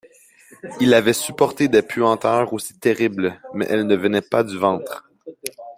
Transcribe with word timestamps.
Il 0.79 0.95
avait 0.95 1.13
supporté 1.13 1.67
des 1.67 1.83
puanteurs 1.83 2.53
aussi 2.53 2.73
terribles; 2.79 3.39
mais 3.53 3.67
elles 3.69 3.85
ne 3.85 3.95
venaient 3.95 4.23
pas 4.23 4.43
du 4.43 4.57
ventre. 4.57 5.07